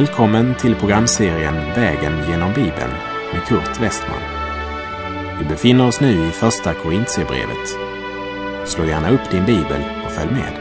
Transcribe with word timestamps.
Välkommen 0.00 0.54
till 0.54 0.74
programserien 0.74 1.54
Vägen 1.54 2.28
genom 2.28 2.54
Bibeln 2.54 2.92
med 3.32 3.44
Kurt 3.48 3.80
Westman. 3.80 4.20
Vi 5.38 5.44
befinner 5.44 5.86
oss 5.86 6.00
nu 6.00 6.28
i 6.28 6.30
Första 6.30 6.74
Korintierbrevet. 6.74 7.68
Slå 8.68 8.84
gärna 8.84 9.10
upp 9.10 9.30
din 9.30 9.46
bibel 9.46 9.84
och 10.04 10.12
följ 10.12 10.30
med. 10.30 10.52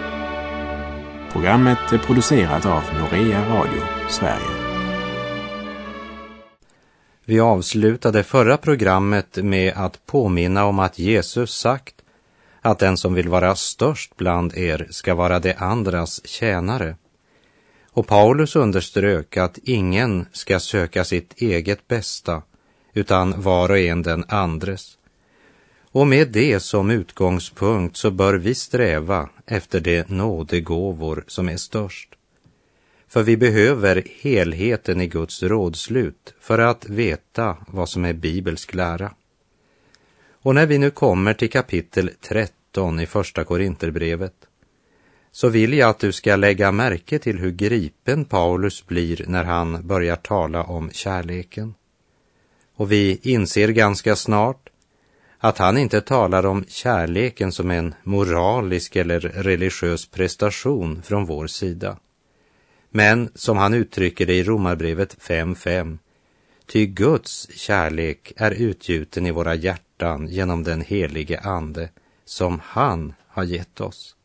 Programmet 1.31 1.91
är 1.91 1.97
producerat 1.97 2.65
av 2.65 2.83
Norea 2.99 3.49
Radio 3.49 3.81
Sverige. 4.09 4.79
Vi 7.25 7.39
avslutade 7.39 8.23
förra 8.23 8.57
programmet 8.57 9.37
med 9.43 9.73
att 9.75 10.05
påminna 10.05 10.65
om 10.65 10.79
att 10.79 10.99
Jesus 10.99 11.51
sagt 11.51 11.95
att 12.61 12.79
den 12.79 12.97
som 12.97 13.13
vill 13.13 13.29
vara 13.29 13.55
störst 13.55 14.17
bland 14.17 14.57
er 14.57 14.87
ska 14.89 15.15
vara 15.15 15.39
de 15.39 15.53
andras 15.57 16.27
tjänare. 16.27 16.95
Och 17.99 18.07
Paulus 18.07 18.55
underströk 18.55 19.37
att 19.37 19.57
ingen 19.63 20.25
ska 20.31 20.59
söka 20.59 21.03
sitt 21.03 21.41
eget 21.41 21.87
bästa, 21.87 22.41
utan 22.93 23.41
var 23.41 23.69
och 23.69 23.77
en 23.77 24.01
den 24.01 24.25
andres. 24.27 24.97
Och 25.91 26.07
med 26.07 26.27
det 26.27 26.59
som 26.59 26.91
utgångspunkt 26.91 27.97
så 27.97 28.11
bör 28.11 28.33
vi 28.33 28.55
sträva 28.55 29.29
efter 29.45 29.79
de 29.79 30.03
nådegåvor 30.07 31.23
som 31.27 31.49
är 31.49 31.57
störst. 31.57 32.09
För 33.07 33.23
vi 33.23 33.37
behöver 33.37 34.03
helheten 34.21 35.01
i 35.01 35.07
Guds 35.07 35.43
rådslut 35.43 36.33
för 36.41 36.59
att 36.59 36.89
veta 36.89 37.57
vad 37.67 37.89
som 37.89 38.05
är 38.05 38.13
bibelsk 38.13 38.73
lära. 38.73 39.13
Och 40.41 40.55
när 40.55 40.65
vi 40.65 40.77
nu 40.77 40.91
kommer 40.91 41.33
till 41.33 41.49
kapitel 41.49 42.11
13 42.21 42.99
i 42.99 43.05
Första 43.05 43.43
Korinterbrevet 43.43 44.48
så 45.31 45.49
vill 45.49 45.73
jag 45.73 45.89
att 45.89 45.99
du 45.99 46.11
ska 46.11 46.35
lägga 46.35 46.71
märke 46.71 47.19
till 47.19 47.39
hur 47.39 47.51
gripen 47.51 48.25
Paulus 48.25 48.87
blir 48.87 49.25
när 49.27 49.43
han 49.43 49.87
börjar 49.87 50.15
tala 50.15 50.63
om 50.63 50.91
kärleken. 50.91 51.73
Och 52.75 52.91
vi 52.91 53.19
inser 53.21 53.69
ganska 53.69 54.15
snart 54.15 54.69
att 55.37 55.57
han 55.57 55.77
inte 55.77 56.01
talar 56.01 56.45
om 56.45 56.65
kärleken 56.67 57.51
som 57.51 57.71
en 57.71 57.95
moralisk 58.03 58.95
eller 58.95 59.19
religiös 59.19 60.05
prestation 60.05 61.01
från 61.01 61.25
vår 61.25 61.47
sida. 61.47 61.97
Men 62.89 63.29
som 63.35 63.57
han 63.57 63.73
uttrycker 63.73 64.25
det 64.25 64.33
i 64.33 64.43
Romarbrevet 64.43 65.17
5.5, 65.19 65.97
ty 66.65 66.85
Guds 66.85 67.49
kärlek 67.51 68.33
är 68.35 68.51
utgjuten 68.51 69.25
i 69.25 69.31
våra 69.31 69.55
hjärtan 69.55 70.27
genom 70.27 70.63
den 70.63 70.81
helige 70.81 71.39
Ande 71.39 71.89
som 72.25 72.61
han 72.63 73.13
har 73.27 73.43
gett 73.43 73.81
oss. 73.81 74.15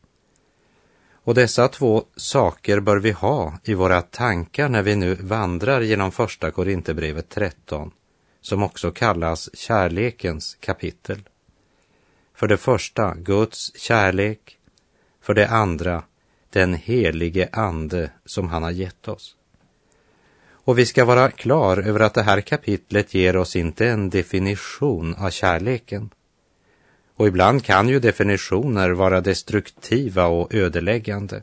Och 1.25 1.35
dessa 1.35 1.67
två 1.67 2.03
saker 2.15 2.79
bör 2.79 2.97
vi 2.97 3.11
ha 3.11 3.59
i 3.63 3.73
våra 3.73 4.01
tankar 4.01 4.69
när 4.69 4.81
vi 4.81 4.95
nu 4.95 5.15
vandrar 5.15 5.81
genom 5.81 6.11
första 6.11 6.51
Korinthierbrevet 6.51 7.29
13, 7.29 7.91
som 8.41 8.63
också 8.63 8.91
kallas 8.91 9.49
kärlekens 9.53 10.57
kapitel. 10.59 11.21
För 12.35 12.47
det 12.47 12.57
första 12.57 13.15
Guds 13.15 13.77
kärlek, 13.77 14.57
för 15.21 15.33
det 15.33 15.47
andra 15.47 16.03
den 16.49 16.73
helige 16.73 17.49
ande 17.51 18.11
som 18.25 18.49
han 18.49 18.63
har 18.63 18.71
gett 18.71 19.07
oss. 19.07 19.35
Och 20.47 20.79
vi 20.79 20.85
ska 20.85 21.05
vara 21.05 21.31
klar 21.31 21.77
över 21.77 21.99
att 21.99 22.13
det 22.13 22.23
här 22.23 22.41
kapitlet 22.41 23.13
ger 23.13 23.37
oss 23.37 23.55
inte 23.55 23.87
en 23.89 24.09
definition 24.09 25.15
av 25.15 25.29
kärleken, 25.29 26.09
och 27.15 27.27
ibland 27.27 27.63
kan 27.63 27.89
ju 27.89 27.99
definitioner 27.99 28.89
vara 28.89 29.21
destruktiva 29.21 30.25
och 30.25 30.53
ödeläggande. 30.53 31.41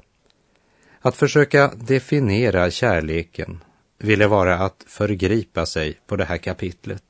Att 1.00 1.16
försöka 1.16 1.72
definiera 1.74 2.70
kärleken 2.70 3.60
ville 3.98 4.26
vara 4.26 4.58
att 4.58 4.84
förgripa 4.86 5.66
sig 5.66 6.00
på 6.06 6.16
det 6.16 6.24
här 6.24 6.38
kapitlet. 6.38 7.02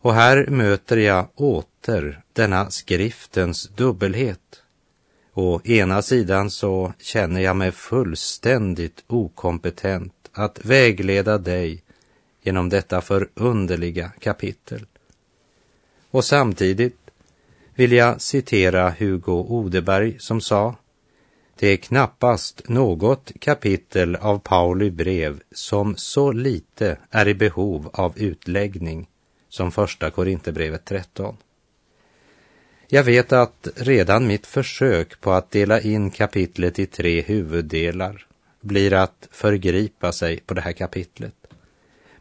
Och 0.00 0.14
här 0.14 0.46
möter 0.46 0.96
jag 0.96 1.28
åter 1.34 2.22
denna 2.32 2.70
skriftens 2.70 3.68
dubbelhet. 3.68 4.62
Å 5.32 5.60
ena 5.64 6.02
sidan 6.02 6.50
så 6.50 6.92
känner 6.98 7.40
jag 7.40 7.56
mig 7.56 7.72
fullständigt 7.72 9.04
okompetent 9.06 10.14
att 10.32 10.64
vägleda 10.64 11.38
dig 11.38 11.82
genom 12.42 12.68
detta 12.68 13.00
förunderliga 13.00 14.12
kapitel. 14.20 14.86
Och 16.10 16.24
samtidigt 16.24 17.03
vill 17.74 17.92
jag 17.92 18.20
citera 18.20 18.94
Hugo 18.98 19.32
Odeberg 19.32 20.18
som 20.18 20.40
sa 20.40 20.74
det 21.58 21.68
är 21.68 21.76
knappast 21.76 22.68
något 22.68 23.32
kapitel 23.40 24.16
av 24.16 24.38
Pauli 24.38 24.90
brev 24.90 25.40
som 25.52 25.96
så 25.96 26.32
lite 26.32 26.98
är 27.10 27.28
i 27.28 27.34
behov 27.34 27.90
av 27.92 28.18
utläggning 28.18 29.08
som 29.48 29.72
första 29.72 30.10
Korinthierbrevet 30.10 30.84
13. 30.84 31.36
Jag 32.88 33.04
vet 33.04 33.32
att 33.32 33.68
redan 33.76 34.26
mitt 34.26 34.46
försök 34.46 35.20
på 35.20 35.32
att 35.32 35.50
dela 35.50 35.80
in 35.80 36.10
kapitlet 36.10 36.78
i 36.78 36.86
tre 36.86 37.20
huvuddelar 37.22 38.26
blir 38.60 38.92
att 38.92 39.28
förgripa 39.30 40.12
sig 40.12 40.40
på 40.40 40.54
det 40.54 40.60
här 40.60 40.72
kapitlet. 40.72 41.34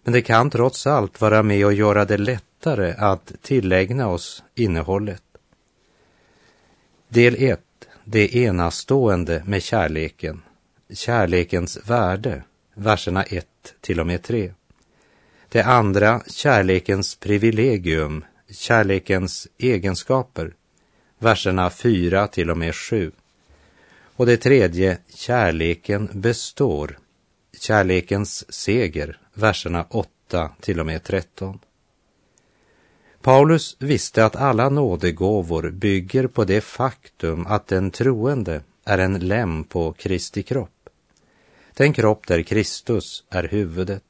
Men 0.04 0.14
det 0.14 0.22
kan 0.22 0.50
trots 0.50 0.88
allt 0.88 1.22
vara 1.22 1.44
med 1.44 1.66
och 1.66 1.74
göra 1.74 2.06
det 2.06 2.18
lättare 2.18 2.94
att 2.98 3.32
tillägna 3.42 4.08
oss 4.08 4.44
innehållet. 4.56 5.23
Del 7.14 7.36
1. 7.40 7.60
Det 8.04 8.36
enastående 8.36 9.44
med 9.46 9.64
kärleken. 9.64 10.42
Kärlekens 10.94 11.80
värde. 11.90 12.44
Verserna 12.74 13.24
1 13.24 13.48
till 13.82 14.00
och 14.00 14.08
med 14.08 14.24
3. 14.24 14.54
Det 15.50 15.62
andra, 15.62 16.22
kärlekens 16.28 17.16
privilegium, 17.16 18.26
kärlekens 18.50 19.48
egenskaper. 19.58 20.54
Verserna 21.20 21.70
4 21.70 22.28
till 22.28 22.52
och 22.52 22.58
med 22.58 22.76
7. 22.76 23.12
Och 24.16 24.26
det 24.26 24.38
tredje, 24.38 24.98
kärleken 25.16 26.10
består. 26.14 26.98
Kärlekens 27.60 28.54
seger, 28.54 29.20
verserna 29.34 29.86
8 29.90 30.50
till 30.60 30.80
och 30.80 30.86
med 30.86 31.04
13. 31.04 31.60
Paulus 33.24 33.76
visste 33.80 34.26
att 34.26 34.36
alla 34.36 34.70
nådegåvor 34.70 35.70
bygger 35.70 36.28
på 36.28 36.44
det 36.44 36.62
faktum 36.62 37.48
att 37.48 37.68
den 37.68 37.92
troende 37.92 38.62
är 38.86 38.98
en 38.98 39.20
lem 39.20 39.64
på 39.64 39.94
Kristi 39.94 40.44
kropp. 40.44 40.90
Den 41.74 41.94
kropp 41.94 42.28
där 42.28 42.42
Kristus 42.42 43.24
är 43.30 43.44
huvudet. 43.44 44.04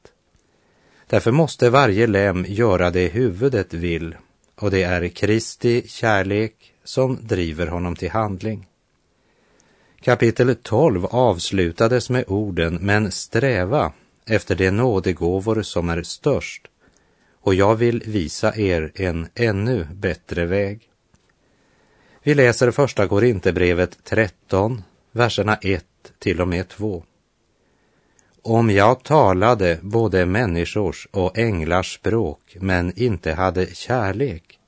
Därför 1.06 1.30
måste 1.30 1.70
varje 1.70 2.06
lem 2.06 2.44
göra 2.48 2.90
det 2.90 3.08
huvudet 3.08 3.74
vill 3.74 4.16
och 4.54 4.70
det 4.70 4.82
är 4.82 5.08
Kristi 5.08 5.82
kärlek 5.88 6.72
som 6.84 7.18
driver 7.26 7.66
honom 7.66 7.96
till 7.96 8.10
handling. 8.10 8.66
Kapitel 10.00 10.56
12 10.62 11.06
avslutades 11.06 12.10
med 12.10 12.24
orden 12.28 12.78
men 12.80 13.10
sträva 13.12 13.92
efter 14.26 14.54
de 14.54 14.70
nådegåvor 14.70 15.62
som 15.62 15.88
är 15.88 16.02
störst 16.02 16.68
och 17.44 17.54
jag 17.54 17.74
vill 17.74 18.02
visa 18.06 18.56
er 18.56 18.90
en 18.94 19.28
ännu 19.34 19.86
bättre 19.94 20.44
väg. 20.44 20.80
Vi 22.22 22.34
läser 22.34 22.70
första 22.70 23.08
Korinthierbrevet 23.08 23.98
13, 24.04 24.82
verserna 25.12 25.56
1 25.62 25.84
till 26.18 26.40
och 26.40 26.48
med 26.48 26.68
2. 26.68 27.04
Om 28.42 28.70
jag 28.70 29.02
talade 29.02 29.78
både 29.82 30.26
människors 30.26 31.08
och 31.10 31.38
änglars 31.38 31.94
språk 31.94 32.56
men 32.60 32.92
inte 32.98 33.32
hade 33.32 33.74
kärlek 33.74 34.58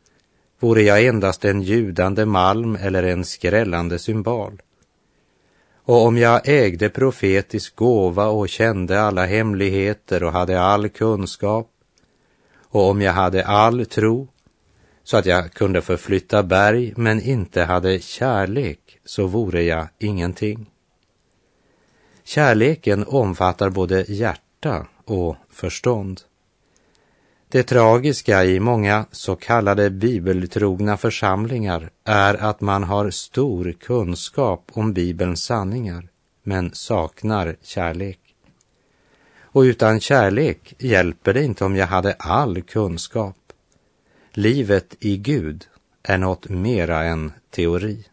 vore 0.61 0.83
jag 0.83 1.05
endast 1.05 1.45
en 1.45 1.63
ljudande 1.63 2.25
malm 2.25 2.77
eller 2.81 3.03
en 3.03 3.25
skrällande 3.25 3.99
symbol. 3.99 4.63
Och 5.75 6.07
om 6.07 6.19
jag 6.19 6.41
ägde 6.45 6.89
profetisk 6.89 7.77
gåva 7.77 8.27
och 8.27 8.49
kände 8.49 9.01
alla 9.01 9.27
hemligheter 9.27 10.23
och 10.23 10.33
hade 10.33 10.61
all 10.61 10.89
kunskap 10.89 11.71
och 12.77 12.91
om 12.91 13.03
jag 13.03 13.13
hade 13.13 13.47
all 13.47 13.87
tro 13.87 14.29
så 15.05 15.17
att 15.17 15.27
jag 15.27 15.53
kunde 15.53 15.83
förflytta 15.83 16.43
berg 16.43 16.93
men 16.97 17.21
inte 17.21 17.63
hade 17.63 18.01
kärlek 18.01 18.99
så 19.05 19.27
vore 19.27 19.63
jag 19.63 19.89
ingenting. 19.99 20.71
Kärleken 22.25 23.05
omfattar 23.07 23.71
både 23.71 24.05
hjärta 24.09 24.87
och 25.05 25.37
förstånd. 25.51 26.21
Det 27.49 27.63
tragiska 27.63 28.45
i 28.45 28.61
många 28.61 29.07
så 29.13 29.37
kallade 29.37 29.91
bibeltrogna 29.91 30.97
församlingar 30.97 31.91
är 32.05 32.35
att 32.35 32.61
man 32.61 32.83
har 32.85 33.11
stor 33.11 33.73
kunskap 33.73 34.71
om 34.73 34.93
Bibelns 34.93 35.45
sanningar 35.45 36.09
men 36.43 36.71
saknar 36.75 37.57
kärlek. 37.63 38.26
Och 39.57 39.63
utan 39.63 40.01
kärlek 40.01 40.75
hjälper 40.79 41.35
det 41.35 41.45
inte 41.45 41.65
om 41.65 41.77
jag 41.77 41.87
hade 41.87 42.13
all 42.13 42.63
kunskap. 42.63 43.37
Livet 44.33 44.97
i 45.01 45.17
Gud 45.17 45.67
är 46.03 46.19
något 46.19 46.49
mera 46.49 47.05
än 47.05 47.33
teori. 47.51 48.05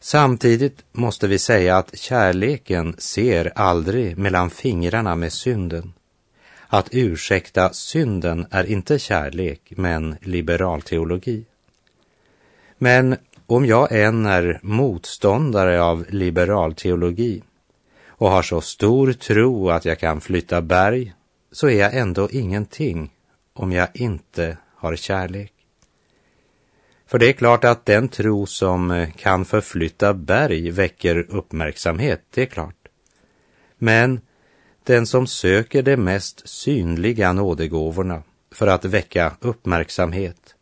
Samtidigt 0.00 0.84
måste 0.92 1.26
vi 1.28 1.38
säga 1.38 1.76
att 1.76 1.98
kärleken 1.98 2.94
ser 2.98 3.52
aldrig 3.54 4.18
mellan 4.18 4.50
fingrarna 4.50 5.16
med 5.16 5.32
synden. 5.32 5.92
Att 6.66 6.88
ursäkta 6.92 7.72
synden 7.72 8.46
är 8.50 8.64
inte 8.64 8.98
kärlek, 8.98 9.72
men 9.76 10.16
liberal 10.20 10.82
teologi. 10.82 11.44
Men 12.78 13.16
om 13.46 13.66
jag 13.66 13.92
än 13.92 14.26
är 14.26 14.60
motståndare 14.62 15.82
av 15.82 16.06
liberal 16.08 16.74
teologi 16.74 17.42
och 18.22 18.30
har 18.30 18.42
så 18.42 18.60
stor 18.60 19.12
tro 19.12 19.70
att 19.70 19.84
jag 19.84 19.98
kan 19.98 20.20
flytta 20.20 20.62
berg, 20.62 21.14
så 21.52 21.68
är 21.68 21.78
jag 21.78 21.94
ändå 21.94 22.28
ingenting 22.30 23.10
om 23.52 23.72
jag 23.72 23.88
inte 23.94 24.56
har 24.76 24.96
kärlek. 24.96 25.52
För 27.06 27.18
det 27.18 27.28
är 27.28 27.32
klart 27.32 27.64
att 27.64 27.86
den 27.86 28.08
tro 28.08 28.46
som 28.46 28.90
eh, 28.90 29.10
kan 29.10 29.44
förflytta 29.44 30.14
berg 30.14 30.70
väcker 30.70 31.26
uppmärksamhet, 31.28 32.22
det 32.34 32.42
är 32.42 32.46
klart. 32.46 32.88
Men 33.78 34.20
den 34.84 35.06
som 35.06 35.26
söker 35.26 35.82
de 35.82 35.96
mest 35.96 36.48
synliga 36.48 37.32
nådegåvorna 37.32 38.22
för 38.52 38.66
att 38.66 38.84
väcka 38.84 39.32
uppmärksamhet 39.40 40.54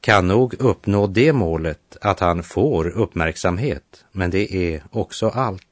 kan 0.00 0.28
nog 0.28 0.54
uppnå 0.54 1.06
det 1.06 1.32
målet 1.32 1.96
att 2.00 2.20
han 2.20 2.42
får 2.42 2.88
uppmärksamhet, 2.88 4.04
men 4.12 4.30
det 4.30 4.54
är 4.54 4.82
också 4.90 5.28
allt. 5.28 5.67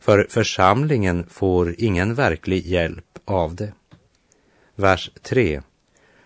För 0.00 0.26
församlingen 0.30 1.26
får 1.30 1.74
ingen 1.78 2.14
verklig 2.14 2.66
hjälp 2.66 3.18
av 3.24 3.54
det. 3.54 3.72
Vers 4.74 5.10
3. 5.22 5.62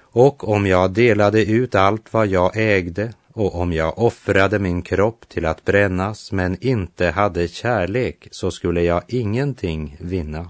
Och 0.01 0.49
om 0.49 0.67
jag 0.67 0.91
delade 0.91 1.45
ut 1.45 1.75
allt 1.75 2.13
vad 2.13 2.27
jag 2.27 2.57
ägde 2.57 3.13
och 3.33 3.55
om 3.55 3.73
jag 3.73 3.99
offrade 3.99 4.59
min 4.59 4.83
kropp 4.83 5.29
till 5.29 5.47
att 5.47 5.65
brännas 5.65 6.33
men 6.33 6.57
inte 6.61 7.07
hade 7.07 7.49
kärlek 7.49 8.29
så 8.31 8.51
skulle 8.51 8.83
jag 8.83 9.03
ingenting 9.09 9.97
vinna. 10.01 10.49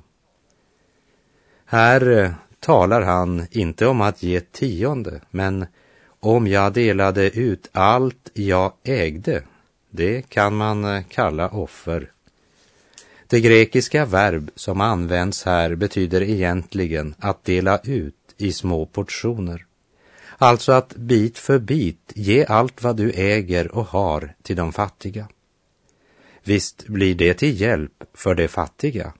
Här 1.64 2.18
eh, 2.18 2.30
talar 2.60 3.02
han 3.02 3.46
inte 3.50 3.86
om 3.86 4.00
att 4.00 4.22
ge 4.22 4.40
tionde, 4.40 5.20
men 5.30 5.66
om 6.20 6.46
jag 6.46 6.72
delade 6.72 7.30
ut 7.30 7.68
allt 7.72 8.30
jag 8.34 8.72
ägde, 8.84 9.42
det 9.90 10.28
kan 10.28 10.56
man 10.56 10.84
eh, 10.84 11.02
kalla 11.08 11.48
offer. 11.48 12.10
Det 13.32 13.40
grekiska 13.40 14.04
verb 14.04 14.50
som 14.54 14.80
används 14.80 15.44
här 15.44 15.74
betyder 15.74 16.22
egentligen 16.22 17.14
att 17.18 17.44
dela 17.44 17.78
ut 17.84 18.14
i 18.36 18.52
små 18.52 18.86
portioner. 18.86 19.66
Alltså 20.38 20.72
att 20.72 20.96
bit 20.96 21.38
för 21.38 21.58
bit 21.58 22.12
ge 22.14 22.44
allt 22.44 22.82
vad 22.82 22.96
du 22.96 23.10
äger 23.10 23.74
och 23.74 23.84
har 23.84 24.34
till 24.42 24.56
de 24.56 24.72
fattiga. 24.72 25.28
Visst 26.44 26.86
blir 26.86 27.14
det 27.14 27.34
till 27.34 27.60
hjälp 27.60 28.04
för 28.14 28.34
de 28.34 28.48
fattiga. 28.48 29.12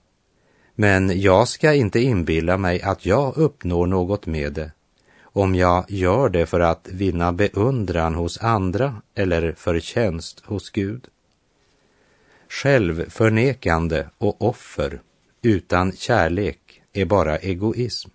Men 0.75 1.21
jag 1.21 1.47
ska 1.47 1.73
inte 1.73 1.99
inbilla 1.99 2.57
mig 2.57 2.81
att 2.81 3.05
jag 3.05 3.37
uppnår 3.37 3.87
något 3.87 4.25
med 4.25 4.53
det 4.53 4.71
om 5.21 5.55
jag 5.55 5.85
gör 5.87 6.29
det 6.29 6.45
för 6.45 6.59
att 6.59 6.87
vinna 6.91 7.31
beundran 7.31 8.15
hos 8.15 8.41
andra 8.41 9.01
eller 9.15 9.53
förtjänst 9.57 10.45
hos 10.45 10.69
Gud. 10.69 11.07
Självförnekande 12.53 14.09
och 14.17 14.41
offer 14.41 15.01
utan 15.41 15.91
kärlek 15.91 16.81
är 16.93 17.05
bara 17.05 17.37
egoism. 17.37 18.09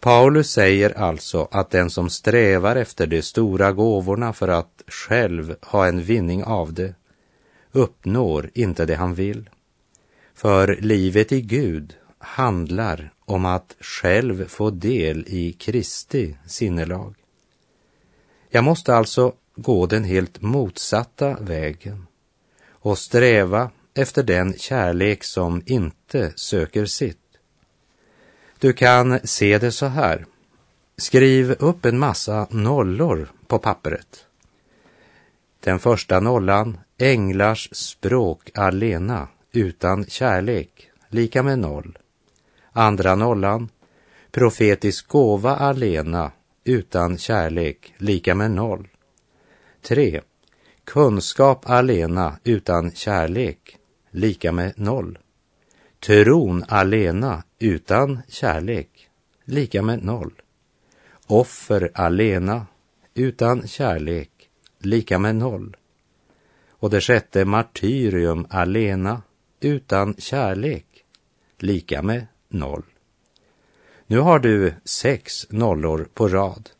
Paulus 0.00 0.50
säger 0.50 0.98
alltså 0.98 1.48
att 1.50 1.70
den 1.70 1.90
som 1.90 2.10
strävar 2.10 2.76
efter 2.76 3.06
de 3.06 3.22
stora 3.22 3.72
gåvorna 3.72 4.32
för 4.32 4.48
att 4.48 4.82
själv 4.86 5.56
ha 5.62 5.86
en 5.86 6.02
vinning 6.02 6.44
av 6.44 6.72
det 6.72 6.94
uppnår 7.72 8.50
inte 8.54 8.86
det 8.86 8.94
han 8.94 9.14
vill. 9.14 9.50
För 10.34 10.76
livet 10.80 11.32
i 11.32 11.40
Gud 11.40 11.94
handlar 12.18 13.12
om 13.24 13.44
att 13.44 13.76
själv 13.80 14.48
få 14.48 14.70
del 14.70 15.24
i 15.26 15.52
Kristi 15.52 16.36
sinnelag. 16.46 17.14
Jag 18.50 18.64
måste 18.64 18.94
alltså 18.94 19.32
gå 19.56 19.86
den 19.86 20.04
helt 20.04 20.42
motsatta 20.42 21.36
vägen 21.40 22.07
och 22.88 22.98
sträva 22.98 23.70
efter 23.94 24.22
den 24.22 24.54
kärlek 24.58 25.24
som 25.24 25.62
inte 25.66 26.32
söker 26.36 26.86
sitt. 26.86 27.18
Du 28.58 28.72
kan 28.72 29.18
se 29.24 29.58
det 29.58 29.72
så 29.72 29.86
här. 29.86 30.26
Skriv 30.96 31.50
upp 31.58 31.84
en 31.84 31.98
massa 31.98 32.46
nollor 32.50 33.28
på 33.46 33.58
pappret. 33.58 34.26
Den 35.60 35.78
första 35.78 36.20
nollan, 36.20 36.78
änglars 36.98 37.68
språk 37.72 38.50
alena, 38.54 39.28
utan 39.52 40.04
kärlek, 40.04 40.90
lika 41.08 41.42
med 41.42 41.58
noll. 41.58 41.98
Andra 42.72 43.14
nollan, 43.14 43.68
profetisk 44.30 45.08
gåva 45.08 45.56
alena, 45.56 46.32
utan 46.64 47.18
kärlek, 47.18 47.94
lika 47.98 48.34
med 48.34 48.50
noll. 48.50 48.88
3. 49.82 50.20
Kunskap 50.88 51.70
alena 51.70 52.38
utan 52.44 52.90
kärlek, 52.90 53.76
lika 54.10 54.52
med 54.52 54.72
noll. 54.76 55.18
Tron 56.00 56.64
alena 56.68 57.42
utan 57.58 58.22
kärlek, 58.28 59.08
lika 59.44 59.82
med 59.82 60.04
noll. 60.04 60.32
Offer 61.26 61.90
alena 61.94 62.66
utan 63.14 63.68
kärlek, 63.68 64.30
lika 64.78 65.18
med 65.18 65.36
noll. 65.36 65.76
Och 66.70 66.90
det 66.90 67.00
sjätte 67.00 67.44
martyrium 67.44 68.46
alena 68.50 69.22
utan 69.60 70.14
kärlek, 70.18 71.04
lika 71.58 72.02
med 72.02 72.26
noll. 72.48 72.84
Nu 74.06 74.18
har 74.18 74.38
du 74.38 74.74
sex 74.84 75.46
nollor 75.50 76.08
på 76.14 76.28
rad. 76.28 76.70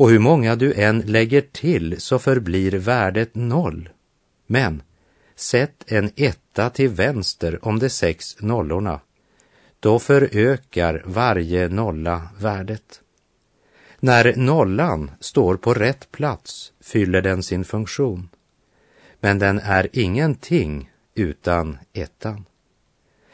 Och 0.00 0.10
hur 0.10 0.18
många 0.18 0.56
du 0.56 0.74
än 0.74 1.00
lägger 1.00 1.40
till 1.40 2.00
så 2.00 2.18
förblir 2.18 2.72
värdet 2.72 3.34
noll. 3.34 3.88
Men 4.46 4.82
sätt 5.36 5.84
en 5.86 6.10
etta 6.16 6.70
till 6.70 6.88
vänster 6.88 7.64
om 7.64 7.78
de 7.78 7.90
sex 7.90 8.36
nollorna. 8.40 9.00
Då 9.80 9.98
förökar 9.98 11.02
varje 11.06 11.68
nolla 11.68 12.28
värdet. 12.38 13.00
När 13.98 14.36
nollan 14.36 15.10
står 15.20 15.56
på 15.56 15.74
rätt 15.74 16.12
plats 16.12 16.72
fyller 16.80 17.22
den 17.22 17.42
sin 17.42 17.64
funktion. 17.64 18.28
Men 19.20 19.38
den 19.38 19.58
är 19.58 19.88
ingenting 19.92 20.90
utan 21.14 21.78
ettan. 21.92 22.44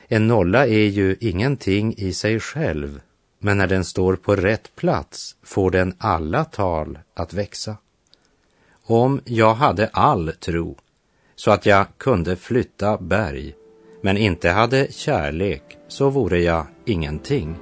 En 0.09 0.27
nolla 0.27 0.67
är 0.67 0.87
ju 0.87 1.17
ingenting 1.21 1.95
i 1.97 2.13
sig 2.13 2.41
själv, 2.41 3.01
men 3.47 3.59
när 3.59 3.67
den 3.67 3.85
står 3.85 4.17
på 4.17 4.37
rätt 4.37 4.77
plats 4.77 5.37
får 5.43 5.71
den 5.71 5.95
alla 5.99 6.45
tal 6.45 6.99
att 7.15 7.33
växa. 7.33 7.77
Om 8.83 9.21
jag 9.25 9.55
hade 9.55 9.89
all 9.93 10.33
tro 10.33 10.77
så 11.37 11.51
att 11.51 11.67
jag 11.67 11.87
kunde 11.99 12.37
flytta 12.37 12.97
berg, 12.97 13.55
men 14.01 14.17
inte 14.17 14.51
hade 14.51 14.93
kärlek, 14.93 15.63
så 15.89 16.11
vore 16.11 16.41
jag 16.41 16.67
ingenting. 16.85 17.57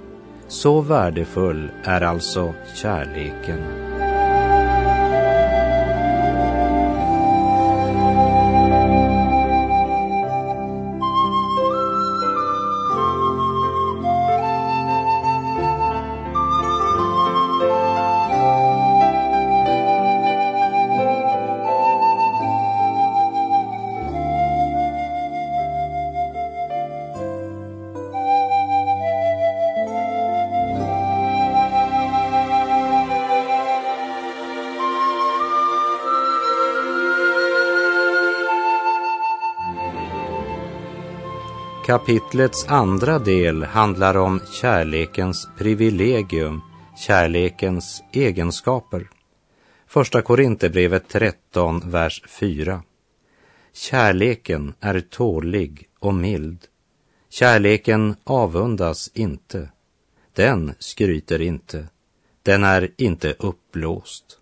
Så 0.49 0.81
värdefull 0.81 1.71
är 1.85 2.01
alltså 2.01 2.55
kärleken. 2.75 3.94
Kapitlets 41.87 42.69
andra 42.69 43.19
del 43.19 43.63
handlar 43.63 44.17
om 44.17 44.41
kärlekens 44.53 45.49
privilegium, 45.59 46.61
kärlekens 46.97 48.03
egenskaper. 48.13 49.11
Första 49.87 50.23
Korinthierbrevet 50.23 51.09
13, 51.09 51.91
vers 51.91 52.23
4. 52.29 52.83
Kärleken 53.73 54.75
är 54.81 55.01
tålig 55.01 55.89
och 55.99 56.15
mild. 56.15 56.59
Kärleken 57.31 58.17
avundas 58.25 59.11
inte. 59.15 59.69
Den 60.33 60.75
skryter 60.79 61.41
inte. 61.41 61.87
Den 62.43 62.65
är 62.65 62.91
inte 62.97 63.35
uppblåst. 63.39 64.39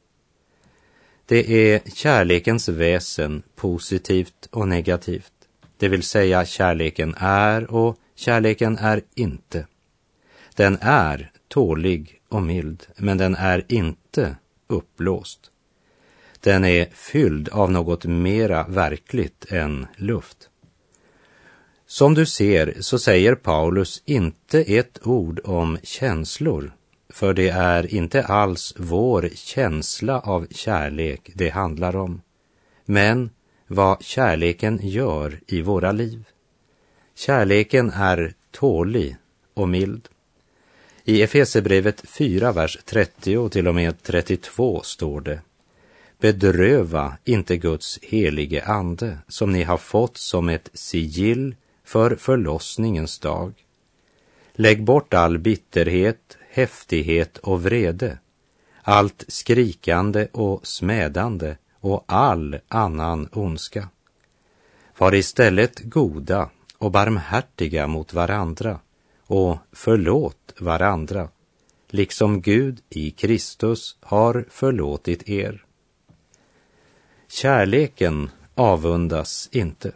Det 1.26 1.72
är 1.72 1.80
kärlekens 1.94 2.68
väsen, 2.68 3.42
positivt 3.56 4.49
och 4.50 4.68
negativt. 4.68 5.32
Det 5.83 5.89
vill 5.89 6.03
säga 6.03 6.45
kärleken 6.45 7.15
är 7.19 7.71
och 7.71 7.97
kärleken 8.15 8.79
är 8.79 9.03
inte. 9.15 9.67
Den 10.55 10.79
är 10.81 11.31
tålig 11.49 12.21
och 12.29 12.43
mild, 12.43 12.87
men 12.97 13.19
den 13.19 13.35
är 13.35 13.65
inte 13.69 14.37
uppblåst. 14.67 15.41
Den 16.41 16.65
är 16.65 16.87
fylld 16.93 17.49
av 17.49 17.71
något 17.71 18.05
mera 18.05 18.67
verkligt 18.69 19.53
än 19.53 19.87
luft. 19.97 20.49
Som 21.87 22.15
du 22.15 22.27
ser 22.27 22.75
så 22.81 22.99
säger 22.99 23.35
Paulus 23.35 24.03
inte 24.05 24.62
ett 24.62 25.07
ord 25.07 25.41
om 25.45 25.79
känslor, 25.83 26.73
för 27.09 27.35
det 27.35 27.49
är 27.49 27.95
inte 27.95 28.25
alls 28.25 28.75
vår 28.77 29.31
känsla 29.35 30.21
av 30.21 30.47
kärlek 30.51 31.31
det 31.35 31.49
handlar 31.49 31.97
om, 31.97 32.21
men 32.85 33.31
vad 33.66 34.02
kärleken 34.02 34.78
gör 34.83 35.40
i 35.47 35.62
våra 35.62 35.92
liv. 35.92 36.25
Kärleken 37.14 37.90
är 37.90 38.35
tålig 38.50 39.16
och 39.54 39.69
mild. 39.69 40.09
I 41.04 41.23
Efesebrevet 41.23 42.02
4, 42.09 42.52
vers 42.52 42.78
30 42.85 43.49
till 43.49 43.69
och 43.69 43.75
med 43.75 44.02
32 44.02 44.81
står 44.83 45.21
det 45.21 45.40
Bedröva 46.19 47.16
inte 47.25 47.57
Guds 47.57 47.99
helige 48.02 48.64
ande 48.64 49.19
som 49.28 49.52
ni 49.52 49.62
har 49.62 49.76
fått 49.76 50.16
som 50.16 50.49
ett 50.49 50.71
sigill 50.73 51.54
för 51.85 52.16
förlossningens 52.16 53.19
dag. 53.19 53.52
Lägg 54.52 54.85
bort 54.85 55.14
all 55.14 55.38
bitterhet, 55.38 56.38
häftighet 56.50 57.38
och 57.38 57.62
vrede, 57.62 58.19
allt 58.83 59.25
skrikande 59.28 60.28
och 60.33 60.66
smädande 60.66 61.57
och 61.83 62.05
all 62.07 62.59
annan 62.69 63.29
ondska. 63.33 63.89
Var 64.99 65.15
istället 65.15 65.81
goda 65.81 66.51
och 66.79 66.91
barmhärtiga 66.91 67.87
mot 67.87 68.12
varandra 68.12 68.79
och 69.27 69.59
förlåt 69.73 70.55
varandra, 70.59 71.29
liksom 71.89 72.41
Gud 72.41 72.81
i 72.89 73.11
Kristus 73.11 73.97
har 74.01 74.45
förlåtit 74.51 75.29
er. 75.29 75.65
Kärleken 77.29 78.31
avundas 78.55 79.49
inte. 79.53 79.93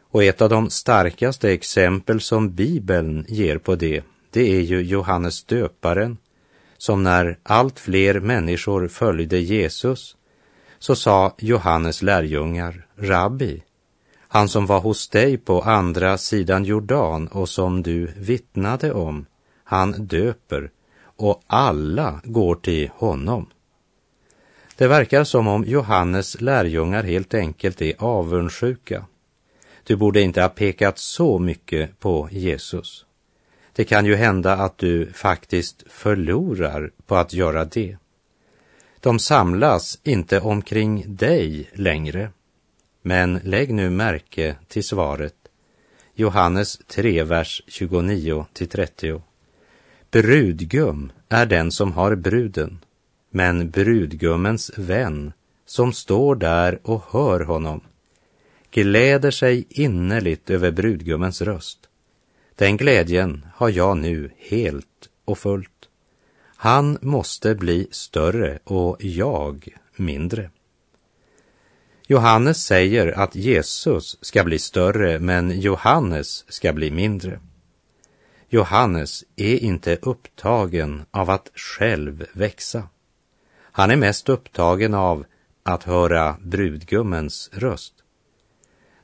Och 0.00 0.24
ett 0.24 0.42
av 0.42 0.48
de 0.48 0.70
starkaste 0.70 1.52
exempel 1.52 2.20
som 2.20 2.54
Bibeln 2.54 3.26
ger 3.28 3.58
på 3.58 3.74
det, 3.74 4.04
det 4.30 4.56
är 4.56 4.60
ju 4.60 4.82
Johannes 4.82 5.44
döparen, 5.44 6.18
som 6.78 7.02
när 7.02 7.38
allt 7.42 7.80
fler 7.80 8.20
människor 8.20 8.88
följde 8.88 9.38
Jesus, 9.38 10.16
så 10.82 10.96
sa 10.96 11.34
Johannes 11.38 12.02
lärjungar, 12.02 12.86
Rabbi, 12.96 13.62
han 14.18 14.48
som 14.48 14.66
var 14.66 14.80
hos 14.80 15.08
dig 15.08 15.38
på 15.38 15.60
andra 15.60 16.18
sidan 16.18 16.64
Jordan 16.64 17.28
och 17.28 17.48
som 17.48 17.82
du 17.82 18.06
vittnade 18.16 18.92
om, 18.92 19.26
han 19.64 20.06
döper 20.06 20.70
och 21.04 21.42
alla 21.46 22.20
går 22.24 22.54
till 22.54 22.90
honom. 22.94 23.46
Det 24.76 24.88
verkar 24.88 25.24
som 25.24 25.48
om 25.48 25.64
Johannes 25.64 26.40
lärjungar 26.40 27.02
helt 27.02 27.34
enkelt 27.34 27.82
är 27.82 27.94
avundsjuka. 27.98 29.06
Du 29.84 29.96
borde 29.96 30.20
inte 30.20 30.42
ha 30.42 30.48
pekat 30.48 30.98
så 30.98 31.38
mycket 31.38 32.00
på 32.00 32.28
Jesus. 32.30 33.04
Det 33.72 33.84
kan 33.84 34.06
ju 34.06 34.14
hända 34.14 34.52
att 34.52 34.78
du 34.78 35.12
faktiskt 35.12 35.84
förlorar 35.86 36.90
på 37.06 37.16
att 37.16 37.32
göra 37.32 37.64
det. 37.64 37.96
De 39.02 39.18
samlas 39.18 39.98
inte 40.02 40.40
omkring 40.40 41.16
dig 41.16 41.70
längre. 41.72 42.30
Men 43.02 43.40
lägg 43.44 43.74
nu 43.74 43.90
märke 43.90 44.56
till 44.68 44.84
svaret. 44.84 45.34
Johannes 46.14 46.78
3, 46.78 47.22
vers 47.22 47.62
29 47.66 48.46
till 48.52 48.68
30. 48.68 49.22
Brudgum 50.10 51.12
är 51.28 51.46
den 51.46 51.72
som 51.72 51.92
har 51.92 52.14
bruden, 52.14 52.78
men 53.30 53.70
brudgummens 53.70 54.70
vän 54.76 55.32
som 55.66 55.92
står 55.92 56.34
där 56.34 56.78
och 56.82 57.04
hör 57.10 57.40
honom 57.40 57.80
gläder 58.72 59.30
sig 59.30 59.66
innerligt 59.68 60.50
över 60.50 60.70
brudgummens 60.70 61.42
röst. 61.42 61.78
Den 62.56 62.76
glädjen 62.76 63.46
har 63.54 63.68
jag 63.68 63.96
nu 63.96 64.30
helt 64.38 65.08
och 65.24 65.38
fullt. 65.38 65.71
Han 66.62 66.98
måste 67.00 67.54
bli 67.54 67.88
större 67.90 68.58
och 68.64 68.96
jag 69.00 69.68
mindre. 69.96 70.50
Johannes 72.06 72.64
säger 72.64 73.18
att 73.18 73.34
Jesus 73.34 74.18
ska 74.20 74.44
bli 74.44 74.58
större 74.58 75.18
men 75.18 75.60
Johannes 75.60 76.44
ska 76.52 76.72
bli 76.72 76.90
mindre. 76.90 77.40
Johannes 78.48 79.24
är 79.36 79.56
inte 79.56 79.98
upptagen 80.02 81.02
av 81.10 81.30
att 81.30 81.50
själv 81.54 82.26
växa. 82.32 82.88
Han 83.60 83.90
är 83.90 83.96
mest 83.96 84.28
upptagen 84.28 84.94
av 84.94 85.24
att 85.62 85.84
höra 85.84 86.36
brudgummens 86.40 87.50
röst. 87.52 87.94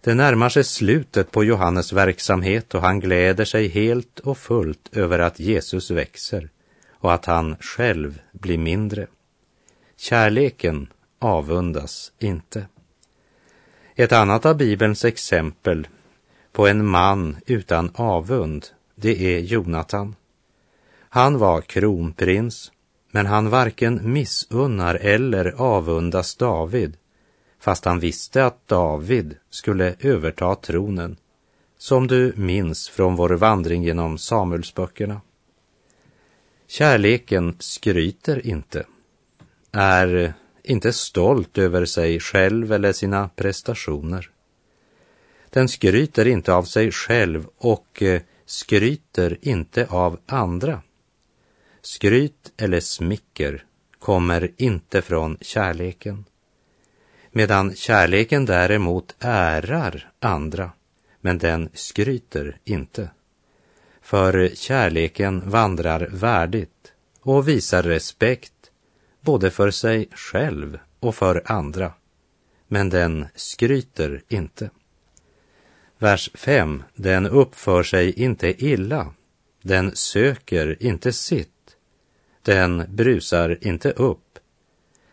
Det 0.00 0.14
närmar 0.14 0.48
sig 0.48 0.64
slutet 0.64 1.30
på 1.30 1.44
Johannes 1.44 1.92
verksamhet 1.92 2.74
och 2.74 2.82
han 2.82 3.00
gläder 3.00 3.44
sig 3.44 3.68
helt 3.68 4.18
och 4.18 4.38
fullt 4.38 4.96
över 4.96 5.18
att 5.18 5.40
Jesus 5.40 5.90
växer 5.90 6.50
och 6.98 7.14
att 7.14 7.24
han 7.24 7.56
själv 7.60 8.20
blir 8.32 8.58
mindre. 8.58 9.06
Kärleken 9.96 10.92
avundas 11.18 12.12
inte. 12.18 12.66
Ett 13.94 14.12
annat 14.12 14.46
av 14.46 14.56
Bibelns 14.56 15.04
exempel 15.04 15.88
på 16.52 16.66
en 16.66 16.86
man 16.86 17.36
utan 17.46 17.90
avund, 17.94 18.66
det 18.94 19.36
är 19.36 19.40
Jonatan. 19.40 20.14
Han 21.08 21.38
var 21.38 21.60
kronprins, 21.60 22.72
men 23.10 23.26
han 23.26 23.50
varken 23.50 24.12
missunnar 24.12 24.94
eller 24.94 25.54
avundas 25.56 26.36
David, 26.36 26.96
fast 27.60 27.84
han 27.84 28.00
visste 28.00 28.44
att 28.44 28.68
David 28.68 29.36
skulle 29.50 29.94
överta 30.00 30.54
tronen, 30.54 31.16
som 31.78 32.06
du 32.06 32.32
minns 32.36 32.88
från 32.88 33.16
vår 33.16 33.30
vandring 33.30 33.82
genom 33.82 34.18
Samuelsböckerna. 34.18 35.20
Kärleken 36.70 37.56
skryter 37.58 38.46
inte, 38.46 38.86
är 39.72 40.34
inte 40.62 40.92
stolt 40.92 41.58
över 41.58 41.84
sig 41.84 42.20
själv 42.20 42.72
eller 42.72 42.92
sina 42.92 43.28
prestationer. 43.28 44.30
Den 45.50 45.68
skryter 45.68 46.26
inte 46.26 46.52
av 46.52 46.62
sig 46.62 46.92
själv 46.92 47.46
och 47.58 48.02
eh, 48.02 48.22
skryter 48.46 49.38
inte 49.40 49.86
av 49.86 50.18
andra. 50.26 50.82
Skryt 51.82 52.52
eller 52.56 52.80
smicker 52.80 53.64
kommer 53.98 54.50
inte 54.56 55.02
från 55.02 55.38
kärleken. 55.40 56.24
Medan 57.30 57.74
kärleken 57.74 58.44
däremot 58.44 59.14
ärar 59.18 60.12
andra, 60.20 60.70
men 61.20 61.38
den 61.38 61.68
skryter 61.74 62.58
inte. 62.64 63.10
För 64.08 64.50
kärleken 64.54 65.50
vandrar 65.50 66.08
värdigt 66.12 66.92
och 67.20 67.48
visar 67.48 67.82
respekt 67.82 68.70
både 69.20 69.50
för 69.50 69.70
sig 69.70 70.08
själv 70.12 70.78
och 71.00 71.14
för 71.14 71.42
andra, 71.44 71.92
men 72.68 72.90
den 72.90 73.26
skryter 73.34 74.22
inte. 74.28 74.70
Vers 75.98 76.30
5. 76.34 76.82
Den 76.94 77.26
uppför 77.26 77.82
sig 77.82 78.12
inte 78.12 78.64
illa, 78.64 79.14
den 79.62 79.96
söker 79.96 80.82
inte 80.82 81.12
sitt, 81.12 81.76
den 82.42 82.84
brusar 82.88 83.58
inte 83.60 83.90
upp, 83.90 84.38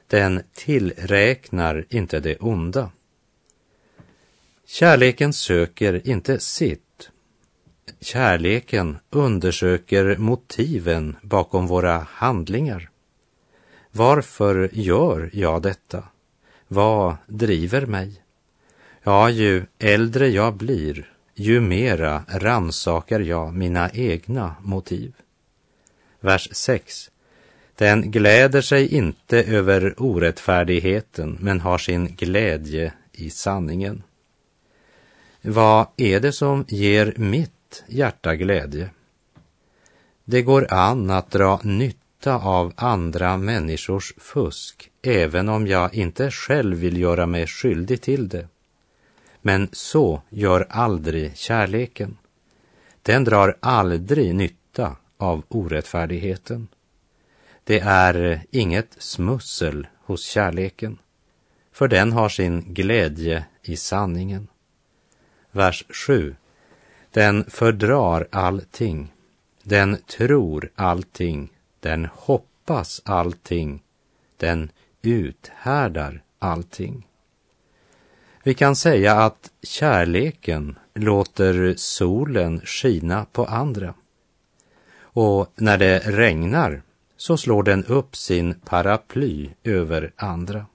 den 0.07 0.43
tillräknar 0.53 1.85
inte 1.89 2.19
det 2.19 2.37
onda. 2.37 2.91
Kärleken 4.65 5.33
söker 5.33 6.07
inte 6.07 6.39
sitt. 6.39 6.84
Kärleken 7.99 8.97
undersöker 9.09 10.17
motiven 10.17 11.15
bakom 11.21 11.67
våra 11.67 12.07
handlingar. 12.09 12.89
Varför 13.91 14.69
gör 14.73 15.29
jag 15.33 15.61
detta? 15.61 16.03
Vad 16.67 17.15
driver 17.27 17.85
mig? 17.85 18.21
Ja, 19.03 19.29
ju 19.29 19.65
äldre 19.79 20.27
jag 20.27 20.53
blir, 20.53 21.11
ju 21.35 21.61
mera 21.61 22.23
ransakar 22.27 23.19
jag 23.19 23.53
mina 23.53 23.89
egna 23.89 24.55
motiv. 24.61 25.13
Vers 26.19 26.49
6. 26.51 27.11
Den 27.75 28.11
gläder 28.11 28.61
sig 28.61 28.95
inte 28.95 29.43
över 29.43 29.93
orättfärdigheten, 29.97 31.37
men 31.41 31.61
har 31.61 31.77
sin 31.77 32.07
glädje 32.15 32.93
i 33.11 33.29
sanningen. 33.29 34.03
Vad 35.41 35.87
är 35.97 36.19
det 36.19 36.31
som 36.31 36.65
ger 36.67 37.13
mitt 37.17 37.51
hjärta 37.87 38.35
glädje? 38.35 38.89
Det 40.25 40.41
går 40.41 40.73
an 40.73 41.09
att 41.09 41.31
dra 41.31 41.59
nytta 41.63 41.99
nytta 42.25 42.37
av 42.37 42.73
andra 42.75 43.37
människors 43.37 44.13
fusk, 44.17 44.91
även 45.01 45.49
om 45.49 45.67
jag 45.67 45.93
inte 45.95 46.31
själv 46.31 46.77
vill 46.77 46.97
göra 46.97 47.25
mig 47.25 47.47
skyldig 47.47 48.01
till 48.01 48.29
det. 48.29 48.47
Men 49.41 49.69
så 49.71 50.21
gör 50.29 50.67
aldrig 50.69 51.37
kärleken. 51.37 52.17
Den 53.03 53.23
drar 53.23 53.57
aldrig 53.59 54.35
nytta 54.35 54.95
av 55.17 55.43
orättfärdigheten. 55.47 56.67
Det 57.63 57.79
är 57.79 58.41
inget 58.51 58.95
smussel 58.97 59.87
hos 60.05 60.25
kärleken, 60.25 60.97
för 61.71 61.87
den 61.87 62.11
har 62.11 62.29
sin 62.29 62.73
glädje 62.73 63.45
i 63.63 63.77
sanningen. 63.77 64.47
Vers 65.51 65.85
7. 65.89 66.35
Den 67.15 67.45
fördrar 67.47 68.27
allting, 68.31 69.13
den 69.63 69.97
tror 70.07 70.69
allting, 70.75 71.49
den 71.79 72.07
hoppas 72.13 73.01
allting, 73.05 73.83
den 74.37 74.69
uthärdar 75.01 76.23
allting. 76.39 77.07
Vi 78.43 78.53
kan 78.53 78.75
säga 78.75 79.13
att 79.13 79.51
kärleken 79.63 80.79
låter 80.93 81.73
solen 81.77 82.61
skina 82.61 83.25
på 83.31 83.45
andra. 83.45 83.93
Och 84.99 85.51
när 85.55 85.77
det 85.77 85.99
regnar 85.99 86.81
så 87.17 87.37
slår 87.37 87.63
den 87.63 87.85
upp 87.85 88.15
sin 88.15 88.53
paraply 88.53 89.49
över 89.63 90.11
andra. 90.15 90.65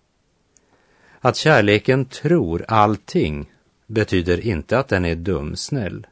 Att 1.20 1.36
kärleken 1.36 2.04
tror 2.04 2.64
allting 2.68 3.52
betyder 3.86 4.46
inte 4.46 4.78
att 4.78 4.88
den 4.88 5.04
är 5.04 5.14
dumsnäll, 5.14 6.06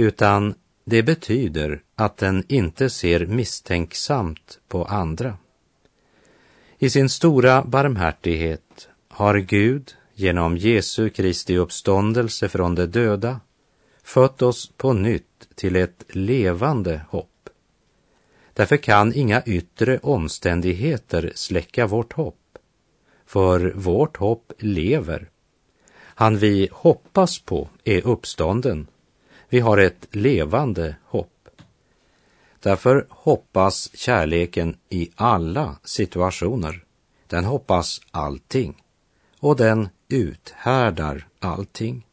utan 0.00 0.54
det 0.84 1.02
betyder 1.02 1.82
att 1.94 2.16
den 2.16 2.44
inte 2.48 2.90
ser 2.90 3.26
misstänksamt 3.26 4.58
på 4.68 4.84
andra. 4.84 5.36
I 6.78 6.90
sin 6.90 7.08
stora 7.08 7.64
barmhärtighet 7.64 8.88
har 9.08 9.38
Gud 9.38 9.94
genom 10.14 10.56
Jesu 10.56 11.10
Kristi 11.10 11.56
uppståndelse 11.56 12.48
från 12.48 12.74
de 12.74 12.86
döda 12.86 13.40
fött 14.02 14.42
oss 14.42 14.72
på 14.76 14.92
nytt 14.92 15.48
till 15.54 15.76
ett 15.76 16.04
levande 16.08 17.00
hopp. 17.08 17.48
Därför 18.54 18.76
kan 18.76 19.14
inga 19.14 19.42
yttre 19.42 19.98
omständigheter 19.98 21.32
släcka 21.34 21.86
vårt 21.86 22.12
hopp, 22.12 22.58
för 23.26 23.72
vårt 23.76 24.16
hopp 24.16 24.52
lever. 24.58 25.28
Han 25.96 26.38
vi 26.38 26.68
hoppas 26.72 27.38
på 27.38 27.68
är 27.84 28.06
uppstånden. 28.06 28.86
Vi 29.50 29.60
har 29.60 29.78
ett 29.78 30.06
levande 30.10 30.96
hopp. 31.04 31.48
Därför 32.60 33.06
hoppas 33.08 33.90
kärleken 33.94 34.76
i 34.88 35.10
alla 35.14 35.76
situationer. 35.84 36.84
Den 37.26 37.44
hoppas 37.44 38.00
allting 38.10 38.82
och 39.40 39.56
den 39.56 39.88
uthärdar 40.08 41.28
allting. 41.38 42.06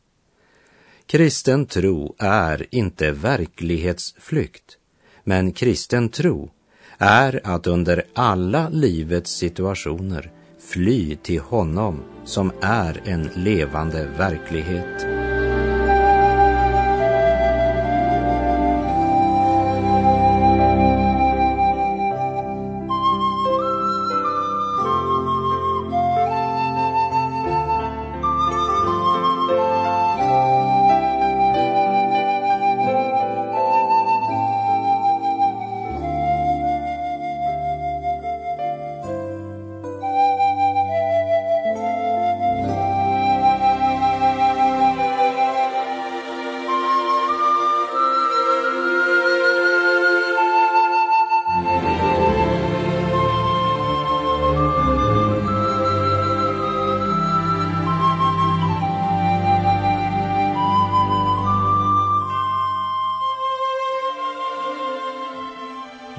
Kristen 1.06 1.65
tro 1.65 2.15
är 2.17 2.65
inte 2.72 3.12
verklighetsflykt, 3.12 4.77
men 5.24 5.51
kristen 5.51 6.10
tro 6.10 6.51
är 6.98 7.41
att 7.44 7.67
under 7.67 8.03
alla 8.13 8.70
livets 8.70 9.32
situationer 9.32 10.32
fly 10.60 11.15
till 11.15 11.39
honom 11.39 12.03
som 12.25 12.51
är 12.62 13.01
en 13.06 13.29
levande 13.36 14.08
verklighet. 14.17 15.16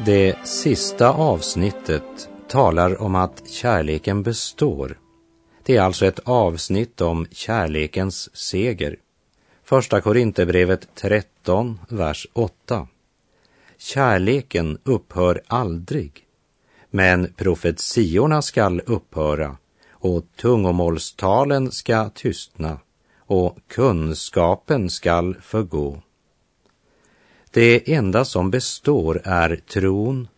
Det 0.09 0.35
sista 0.45 1.13
avsnittet 1.13 2.29
talar 2.49 3.03
om 3.03 3.15
att 3.15 3.49
kärleken 3.49 4.23
består. 4.23 4.99
Det 5.63 5.77
är 5.77 5.83
alltså 5.83 6.07
ett 6.07 6.19
avsnitt 6.25 7.01
om 7.01 7.27
kärlekens 7.31 8.37
seger. 8.37 8.97
Första 9.65 10.01
Korinthierbrevet 10.01 10.89
13, 10.95 11.79
vers 11.89 12.27
8. 12.33 12.89
Kärleken 13.79 14.79
upphör 14.85 15.43
aldrig, 15.47 16.13
men 16.91 17.33
profetiorna 17.37 18.43
skall 18.43 18.81
upphöra 18.87 19.57
och 19.91 20.25
tungomålstalen 20.37 21.71
ska 21.71 22.11
tystna 22.11 22.79
och 23.19 23.59
kunskapen 23.67 24.91
skall 24.91 25.37
förgå. 25.43 26.03
Det 27.59 27.93
enda 27.93 28.25
som 28.25 28.51
består 28.51 29.21
är 29.25 29.57
tron, 29.57 30.29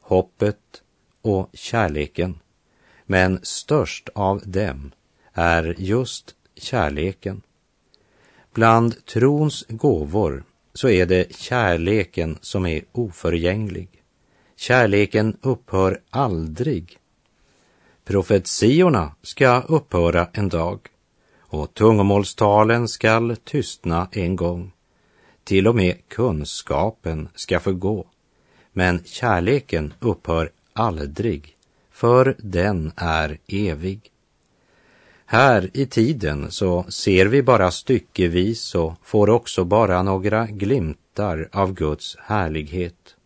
hoppet 0.00 0.82
och 1.22 1.50
kärleken. 1.52 2.38
Men 3.06 3.40
störst 3.42 4.08
av 4.14 4.42
dem 4.44 4.92
är 5.32 5.74
just 5.78 6.34
kärleken. 6.56 7.42
Bland 8.54 9.06
trons 9.06 9.64
gåvor 9.68 10.44
så 10.72 10.88
är 10.88 11.06
det 11.06 11.36
kärleken 11.36 12.38
som 12.40 12.66
är 12.66 12.82
oförgänglig. 12.92 13.88
Kärleken 14.56 15.36
upphör 15.42 16.00
aldrig. 16.10 16.98
Profetiorna 18.04 19.14
ska 19.22 19.60
upphöra 19.60 20.28
en 20.32 20.48
dag 20.48 20.80
och 21.38 21.74
tungomålstalen 21.74 22.88
skall 22.88 23.36
tystna 23.44 24.08
en 24.12 24.36
gång. 24.36 24.72
Till 25.44 25.68
och 25.68 25.74
med 25.74 26.08
kunskapen 26.08 27.28
ska 27.34 27.60
förgå, 27.60 28.06
men 28.72 29.04
kärleken 29.04 29.94
upphör 30.00 30.50
aldrig, 30.72 31.56
för 31.90 32.36
den 32.38 32.92
är 32.96 33.38
evig. 33.46 34.10
Här 35.26 35.70
i 35.74 35.86
tiden 35.86 36.50
så 36.50 36.84
ser 36.88 37.26
vi 37.26 37.42
bara 37.42 37.70
styckevis 37.70 38.74
och 38.74 38.94
får 39.02 39.30
också 39.30 39.64
bara 39.64 40.02
några 40.02 40.46
glimtar 40.46 41.48
av 41.52 41.74
Guds 41.74 42.16
härlighet 42.20 43.16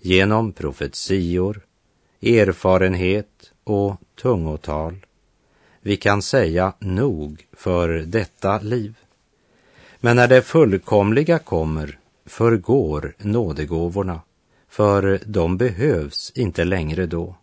genom 0.00 0.52
profetior, 0.52 1.60
erfarenhet 2.22 3.52
och 3.64 3.96
tungotal. 4.22 5.06
Vi 5.80 5.96
kan 5.96 6.22
säga 6.22 6.72
nog 6.78 7.46
för 7.52 7.88
detta 7.88 8.58
liv. 8.58 8.94
Men 10.04 10.16
när 10.16 10.28
det 10.28 10.42
fullkomliga 10.42 11.38
kommer 11.38 11.98
förgår 12.26 13.14
nådegåvorna, 13.18 14.20
för 14.68 15.20
de 15.26 15.56
behövs 15.56 16.32
inte 16.34 16.64
längre 16.64 17.06
då, 17.06 17.36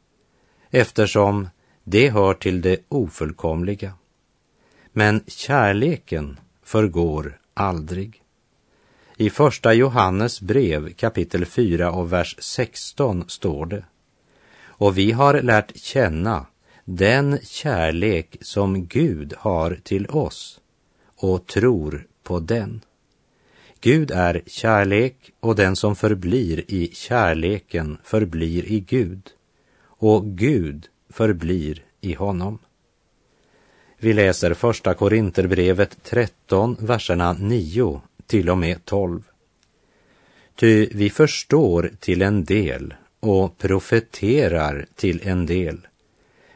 eftersom 0.70 1.50
det 1.84 2.10
hör 2.10 2.34
till 2.34 2.62
det 2.62 2.78
ofullkomliga. 2.88 3.94
Men 4.92 5.24
kärleken 5.28 6.40
förgår 6.64 7.40
aldrig. 7.54 8.22
I 9.18 9.30
första 9.30 9.74
Johannes 9.74 10.42
brev 10.42 10.94
kapitel 10.94 11.46
4 11.46 11.92
och 11.92 12.14
vers 12.14 12.36
16 12.40 13.24
står 13.28 13.66
det. 13.66 13.84
Och 14.62 14.98
vi 14.98 15.12
har 15.12 15.42
lärt 15.42 15.78
känna 15.78 16.46
den 16.86 17.40
kärlek 17.44 18.38
som 18.42 18.86
Gud 18.86 19.34
har 19.38 19.80
till 19.84 20.08
oss 20.08 20.60
och 21.16 21.48
tror 21.48 22.09
på 22.24 22.40
den. 22.40 22.82
Gud 23.82 24.12
är 24.12 24.42
kärlek 24.46 25.32
och 25.40 25.56
den 25.56 25.76
som 25.76 25.96
förblir 25.96 26.64
i 26.68 26.90
kärleken 26.94 27.98
förblir 28.04 28.66
i 28.66 28.80
Gud 28.80 29.22
och 29.82 30.26
Gud 30.26 30.88
förblir 31.10 31.84
i 32.02 32.14
honom. 32.14 32.60
Vi 33.98 34.14
läser 34.14 34.54
första 34.54 34.94
Korinterbrevet 34.94 36.04
13, 36.04 36.78
verserna 36.80 37.34
9 37.34 38.02
till 38.26 38.50
och 38.50 38.58
med 38.58 38.86
12. 38.86 39.22
Ty 40.56 40.90
vi 40.92 41.10
förstår 41.10 41.92
till 42.00 42.22
en 42.22 42.44
del 42.46 42.94
och 43.20 43.58
profeterar 43.58 44.86
till 44.96 45.22
en 45.24 45.46
del. 45.46 45.88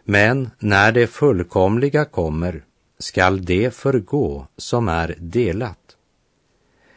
Men 0.03 0.49
när 0.59 0.91
det 0.91 1.07
fullkomliga 1.07 2.05
kommer 2.05 2.63
skall 3.03 3.45
det 3.45 3.75
förgå 3.75 4.47
som 4.57 4.87
är 4.87 5.15
delat. 5.19 5.97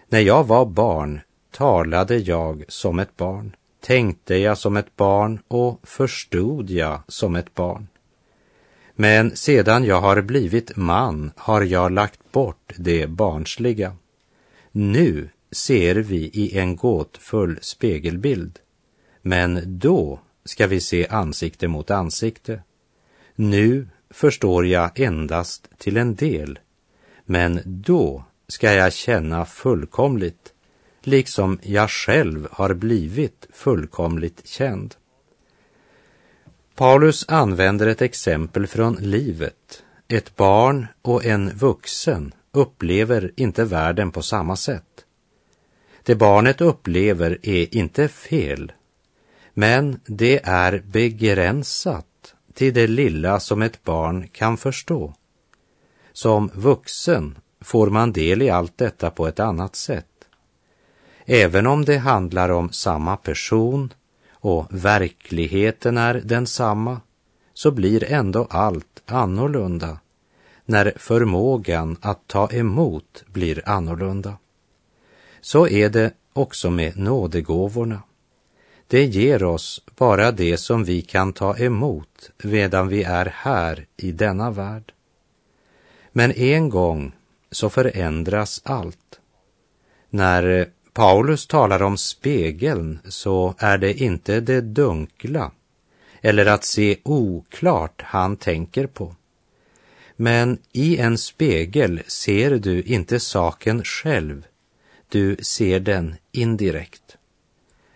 När 0.08 0.20
jag 0.20 0.44
var 0.46 0.66
barn 0.66 1.20
talade 1.50 2.16
jag 2.16 2.64
som 2.68 2.98
ett 2.98 3.16
barn, 3.16 3.56
tänkte 3.80 4.36
jag 4.36 4.58
som 4.58 4.76
ett 4.76 4.96
barn 4.96 5.38
och 5.48 5.80
förstod 5.82 6.70
jag 6.70 7.00
som 7.08 7.36
ett 7.36 7.54
barn. 7.54 7.88
Men 8.94 9.36
sedan 9.36 9.84
jag 9.84 10.00
har 10.00 10.22
blivit 10.22 10.76
man 10.76 11.32
har 11.36 11.62
jag 11.62 11.92
lagt 11.92 12.32
bort 12.32 12.72
det 12.76 13.06
barnsliga. 13.06 13.96
Nu 14.72 15.28
ser 15.52 15.94
vi 15.94 16.16
i 16.16 16.58
en 16.58 16.76
gåtfull 16.76 17.58
spegelbild, 17.62 18.58
men 19.22 19.78
då 19.78 20.20
ska 20.44 20.66
vi 20.66 20.80
se 20.80 21.06
ansikte 21.06 21.68
mot 21.68 21.90
ansikte. 21.90 22.62
Nu 23.34 23.88
förstår 24.10 24.66
jag 24.66 25.00
endast 25.00 25.68
till 25.78 25.96
en 25.96 26.14
del, 26.14 26.58
men 27.24 27.60
då 27.64 28.24
ska 28.48 28.72
jag 28.72 28.92
känna 28.92 29.44
fullkomligt, 29.44 30.52
liksom 31.02 31.58
jag 31.62 31.90
själv 31.90 32.48
har 32.50 32.74
blivit 32.74 33.46
fullkomligt 33.52 34.46
känd. 34.46 34.94
Paulus 36.74 37.24
använder 37.28 37.86
ett 37.86 38.02
exempel 38.02 38.66
från 38.66 38.94
livet. 38.94 39.82
Ett 40.08 40.36
barn 40.36 40.86
och 41.02 41.24
en 41.24 41.50
vuxen 41.50 42.34
upplever 42.52 43.32
inte 43.36 43.64
världen 43.64 44.10
på 44.10 44.22
samma 44.22 44.56
sätt. 44.56 45.04
Det 46.02 46.14
barnet 46.14 46.60
upplever 46.60 47.38
är 47.42 47.76
inte 47.76 48.08
fel, 48.08 48.72
men 49.54 50.00
det 50.06 50.40
är 50.44 50.82
begränsat 50.86 52.06
till 52.56 52.74
det 52.74 52.86
lilla 52.86 53.40
som 53.40 53.62
ett 53.62 53.84
barn 53.84 54.28
kan 54.28 54.56
förstå. 54.56 55.14
Som 56.12 56.50
vuxen 56.54 57.38
får 57.60 57.90
man 57.90 58.12
del 58.12 58.42
i 58.42 58.50
allt 58.50 58.78
detta 58.78 59.10
på 59.10 59.26
ett 59.26 59.40
annat 59.40 59.76
sätt. 59.76 60.06
Även 61.24 61.66
om 61.66 61.84
det 61.84 61.98
handlar 61.98 62.48
om 62.48 62.72
samma 62.72 63.16
person 63.16 63.92
och 64.30 64.66
verkligheten 64.70 65.98
är 65.98 66.14
densamma, 66.14 67.00
så 67.54 67.70
blir 67.70 68.12
ändå 68.12 68.46
allt 68.50 69.02
annorlunda 69.06 69.98
när 70.64 70.92
förmågan 70.96 71.96
att 72.00 72.26
ta 72.26 72.52
emot 72.52 73.24
blir 73.26 73.68
annorlunda. 73.68 74.38
Så 75.40 75.68
är 75.68 75.88
det 75.88 76.12
också 76.32 76.70
med 76.70 76.98
nådegåvorna. 76.98 78.02
Det 78.86 79.04
ger 79.04 79.44
oss 79.44 79.82
bara 79.96 80.32
det 80.32 80.56
som 80.56 80.84
vi 80.84 81.02
kan 81.02 81.32
ta 81.32 81.56
emot 81.58 82.30
medan 82.42 82.88
vi 82.88 83.02
är 83.02 83.26
här 83.34 83.86
i 83.96 84.12
denna 84.12 84.50
värld. 84.50 84.92
Men 86.12 86.32
en 86.32 86.68
gång 86.68 87.12
så 87.50 87.70
förändras 87.70 88.62
allt. 88.64 89.20
När 90.10 90.68
Paulus 90.92 91.46
talar 91.46 91.82
om 91.82 91.96
spegeln 91.96 92.98
så 93.04 93.54
är 93.58 93.78
det 93.78 93.94
inte 93.94 94.40
det 94.40 94.60
dunkla 94.60 95.52
eller 96.20 96.46
att 96.46 96.64
se 96.64 96.96
oklart 97.02 98.02
han 98.02 98.36
tänker 98.36 98.86
på. 98.86 99.14
Men 100.16 100.58
i 100.72 100.96
en 100.96 101.18
spegel 101.18 102.02
ser 102.06 102.50
du 102.50 102.82
inte 102.82 103.20
saken 103.20 103.84
själv, 103.84 104.46
du 105.08 105.36
ser 105.36 105.80
den 105.80 106.14
indirekt. 106.32 107.16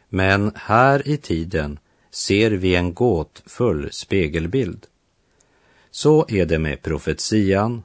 Men 0.09 0.53
här 0.55 1.09
i 1.09 1.17
tiden 1.17 1.79
ser 2.11 2.51
vi 2.51 2.75
en 2.75 2.95
gåtfull 2.95 3.89
spegelbild. 3.93 4.87
Så 5.91 6.27
är 6.29 6.47
det 6.47 6.59
med 6.59 6.83
profetian, 6.83 7.83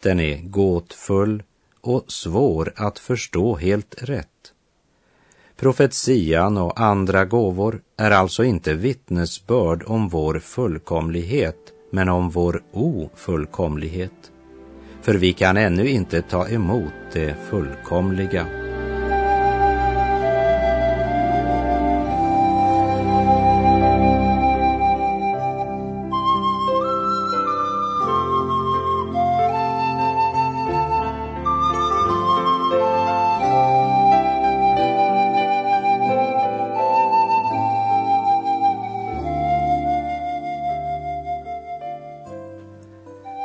den 0.00 0.20
är 0.20 0.36
gåtfull 0.36 1.42
och 1.80 2.12
svår 2.12 2.72
att 2.76 2.98
förstå 2.98 3.56
helt 3.56 3.94
rätt. 3.98 4.52
Profetian 5.56 6.58
och 6.58 6.80
andra 6.80 7.24
gåvor 7.24 7.80
är 7.96 8.10
alltså 8.10 8.44
inte 8.44 8.74
vittnesbörd 8.74 9.82
om 9.86 10.08
vår 10.08 10.38
fullkomlighet, 10.38 11.72
men 11.90 12.08
om 12.08 12.30
vår 12.30 12.62
ofullkomlighet. 12.72 14.32
För 15.02 15.14
vi 15.14 15.32
kan 15.32 15.56
ännu 15.56 15.88
inte 15.88 16.22
ta 16.22 16.48
emot 16.48 16.92
det 17.12 17.36
fullkomliga. 17.50 18.65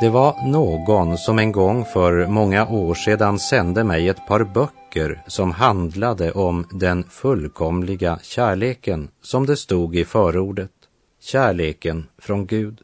Det 0.02 0.10
var 0.10 0.48
någon 0.48 1.18
som 1.18 1.40
en 1.40 1.52
gång 1.52 1.86
för 1.86 2.28
många 2.28 2.68
år 2.68 2.96
sedan 2.96 3.40
sände 3.40 3.84
mig 3.84 4.10
ett 4.10 4.28
par 4.28 4.44
böcker 4.44 5.24
som 5.28 5.52
handlade 5.52 6.32
om 6.32 6.66
den 6.72 7.04
fullkomliga 7.04 8.20
kärleken, 8.22 9.10
som 9.22 9.46
det 9.46 9.58
stod 9.58 9.96
i 9.96 10.06
förordet, 10.06 10.72
kärleken 11.20 12.08
från 12.18 12.46
Gud. 12.46 12.82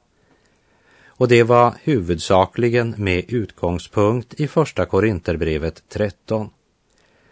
Och 1.07 1.27
det 1.27 1.43
var 1.43 1.73
huvudsakligen 1.83 2.95
med 2.97 3.25
utgångspunkt 3.27 4.33
i 4.33 4.47
Första 4.47 4.85
Korinterbrevet 4.85 5.83
13. 5.89 6.49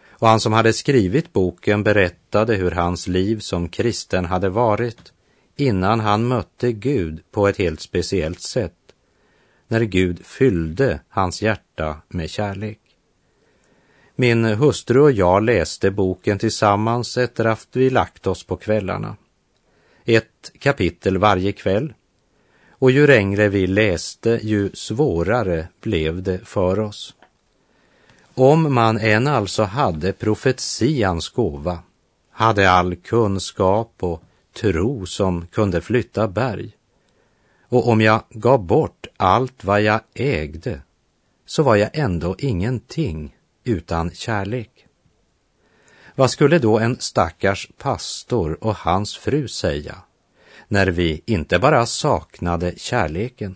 Och 0.10 0.28
han 0.28 0.40
som 0.40 0.54
hade 0.54 0.74
skrivit 0.74 1.34
boken 1.34 1.84
berättade 1.84 2.56
hur 2.56 2.72
hans 2.72 3.08
liv 3.08 3.40
som 3.40 3.70
kristen 3.70 4.26
hade 4.26 4.50
varit 4.50 5.14
innan 5.56 6.00
han 6.00 6.28
mötte 6.28 6.72
Gud 6.72 7.20
på 7.32 7.48
ett 7.48 7.58
helt 7.58 7.82
speciellt 7.82 8.42
sätt 8.42 8.74
när 9.68 9.82
Gud 9.82 10.26
fyllde 10.26 11.00
hans 11.10 11.42
hjärta 11.42 11.98
med 12.08 12.30
kärlek. 12.30 12.80
Min 14.16 14.46
hustru 14.46 15.00
och 15.00 15.12
jag 15.12 15.44
läste 15.44 15.92
boken 15.92 16.40
tillsammans 16.40 17.18
efter 17.18 17.46
att 17.46 17.68
vi 17.74 17.90
lagt 17.90 18.28
oss 18.28 18.44
på 18.44 18.56
kvällarna. 18.56 19.16
Ett 20.06 20.52
kapitel 20.60 21.18
varje 21.18 21.52
kväll. 21.52 21.94
Och 22.70 22.92
ju 22.92 23.08
längre 23.08 23.50
vi 23.50 23.68
läste, 23.68 24.40
ju 24.44 24.70
svårare 24.74 25.68
blev 25.82 26.24
det 26.24 26.40
för 26.46 26.80
oss. 26.80 27.16
Om 28.34 28.74
man 28.74 28.98
än 28.98 29.28
alltså 29.28 29.64
hade 29.64 30.14
profetians 30.14 31.30
gåva, 31.30 31.80
hade 32.32 32.72
all 32.72 32.96
kunskap 32.96 33.94
och 34.00 34.24
tro 34.54 35.06
som 35.06 35.48
kunde 35.48 35.82
flytta 35.82 36.28
berg, 36.28 36.75
och 37.70 37.88
om 37.88 38.02
jag 38.02 38.24
gav 38.30 38.66
bort 38.66 39.08
allt 39.18 39.64
vad 39.64 39.82
jag 39.82 40.02
ägde 40.14 40.82
så 41.46 41.64
var 41.64 41.76
jag 41.76 41.90
ändå 41.94 42.36
ingenting 42.40 43.36
utan 43.64 44.12
kärlek. 44.12 44.86
Vad 46.16 46.32
skulle 46.32 46.60
då 46.60 46.80
en 46.80 47.00
stackars 47.00 47.70
pastor 47.78 48.58
och 48.62 48.76
hans 48.76 49.18
fru 49.18 49.48
säga 49.48 49.96
när 50.68 50.88
vi 50.88 51.22
inte 51.26 51.60
bara 51.60 51.86
saknade 51.86 52.74
kärleken 52.78 53.56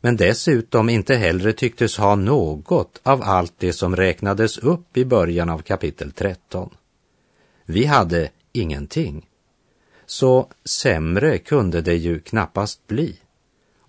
men 0.00 0.16
dessutom 0.16 0.88
inte 0.88 1.14
heller 1.14 1.52
tycktes 1.52 1.96
ha 1.96 2.14
något 2.14 3.00
av 3.02 3.22
allt 3.22 3.54
det 3.58 3.72
som 3.72 3.96
räknades 3.96 4.58
upp 4.58 4.96
i 4.96 5.04
början 5.04 5.50
av 5.50 5.58
kapitel 5.58 6.12
13. 6.12 6.74
Vi 7.64 7.84
hade 7.84 8.30
ingenting. 8.52 9.26
Så 10.06 10.48
sämre 10.64 11.38
kunde 11.38 11.80
det 11.80 11.96
ju 11.96 12.20
knappast 12.20 12.86
bli. 12.86 13.16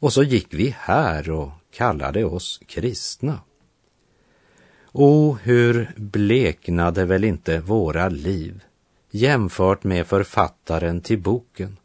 Och 0.02 0.14
så 0.14 0.24
gick 0.24 0.54
vi 0.54 0.76
här 0.80 1.30
och 1.30 1.52
kallade 1.72 2.26
oss 2.26 2.60
kristna. 2.68 3.40
O, 4.92 5.38
hur 5.44 5.92
bleknade 5.96 7.06
väl 7.06 7.24
inte 7.24 7.60
våra 7.60 8.10
liv 8.10 8.64
jämfört 9.12 9.84
med 9.84 10.08
författaren 10.08 11.02
till 11.02 11.20
boken 11.20 11.78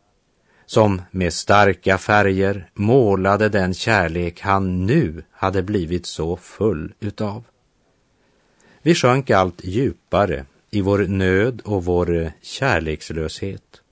som 0.66 1.02
med 1.10 1.32
starka 1.32 1.98
färger 1.98 2.70
målade 2.74 3.48
den 3.48 3.74
kärlek 3.74 4.40
han 4.40 4.86
nu 4.86 5.22
hade 5.30 5.62
blivit 5.62 6.06
så 6.06 6.36
full 6.36 6.94
utav. 7.00 7.44
Vi 8.82 8.94
sjönk 8.94 9.30
allt 9.30 9.64
djupare 9.64 10.44
i 10.70 10.80
vår 10.80 10.98
nöd 10.98 11.62
och 11.64 11.84
vår 11.84 12.32
kärlekslöshet 12.42 13.82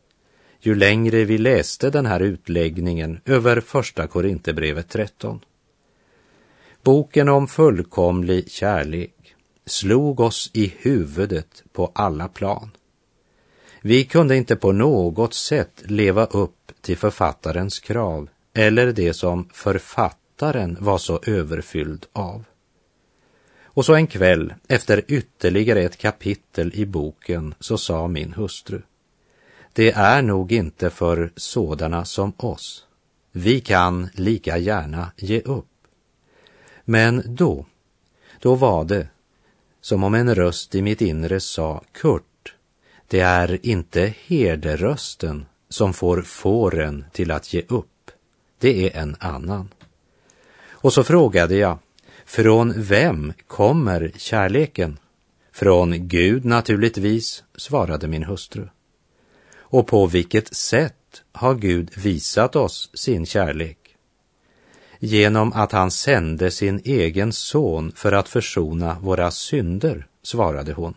ju 0.67 0.75
längre 0.75 1.25
vi 1.25 1.39
läste 1.39 1.91
den 1.91 2.07
här 2.07 2.21
utläggningen 2.21 3.21
över 3.25 3.61
första 3.61 4.07
Korinthierbrevet 4.07 4.89
13. 4.89 5.41
Boken 6.83 7.29
om 7.29 7.49
fullkomlig 7.49 8.51
kärlek 8.51 9.35
slog 9.67 10.21
oss 10.21 10.51
i 10.53 10.75
huvudet 10.79 11.63
på 11.73 11.93
alla 11.95 12.29
plan. 12.29 12.71
Vi 13.81 14.05
kunde 14.05 14.37
inte 14.37 14.57
på 14.57 14.73
något 14.73 15.35
sätt 15.35 15.83
leva 15.85 16.25
upp 16.27 16.73
till 16.81 16.97
författarens 16.97 17.81
krav 17.81 18.29
eller 18.55 18.93
det 18.93 19.15
som 19.15 19.49
författaren 19.53 20.77
var 20.81 20.99
så 20.99 21.21
överfylld 21.27 22.07
av. 22.13 22.45
Och 23.65 23.85
så 23.85 23.95
en 23.95 24.07
kväll, 24.07 24.55
efter 24.69 25.03
ytterligare 25.09 25.83
ett 25.83 25.97
kapitel 25.97 26.71
i 26.75 26.87
boken, 26.87 27.55
så 27.61 27.79
sa 27.79 28.09
min 28.09 28.33
hustru. 28.33 28.83
Det 29.77 29.91
är 29.93 30.23
nog 30.23 30.53
inte 30.53 30.91
för 30.91 31.33
sådana 31.37 32.05
som 32.05 32.33
oss. 32.37 32.87
Vi 33.33 33.61
kan 33.61 34.09
lika 34.15 34.59
gärna 34.59 35.13
ge 35.17 35.41
upp. 35.41 35.67
Men 36.85 37.23
då, 37.27 37.67
då 38.41 38.55
var 38.55 38.85
det 38.85 39.09
som 39.81 40.05
om 40.05 40.15
en 40.15 40.35
röst 40.35 40.75
i 40.75 40.83
mitt 40.83 41.01
inre 41.01 41.41
sa, 41.41 41.83
Kurt, 41.93 42.55
det 43.09 43.21
är 43.21 43.67
inte 43.67 44.15
herderösten 44.27 45.47
som 45.69 45.93
får 45.93 46.23
fåren 46.23 47.05
till 47.13 47.31
att 47.31 47.55
ge 47.55 47.63
upp. 47.69 48.11
Det 48.59 48.87
är 48.87 49.01
en 49.03 49.17
annan. 49.19 49.69
Och 50.71 50.93
så 50.93 51.05
frågade 51.05 51.57
jag, 51.57 51.79
från 52.25 52.73
vem 52.77 53.33
kommer 53.47 54.13
kärleken? 54.17 54.99
Från 55.53 56.09
Gud 56.09 56.45
naturligtvis, 56.45 57.45
svarade 57.57 58.09
min 58.09 58.25
hustru. 58.25 58.69
Och 59.75 59.87
på 59.87 60.07
vilket 60.07 60.55
sätt 60.55 61.23
har 61.33 61.55
Gud 61.55 61.91
visat 61.97 62.57
oss 62.57 62.91
sin 62.95 63.27
kärlek? 63.27 63.79
Genom 64.99 65.53
att 65.53 65.73
han 65.73 65.91
sände 65.91 66.51
sin 66.51 66.81
egen 66.85 67.33
son 67.33 67.93
för 67.97 68.13
att 68.13 68.29
försona 68.29 68.97
våra 69.01 69.31
synder, 69.31 70.07
svarade 70.23 70.73
hon. 70.73 70.95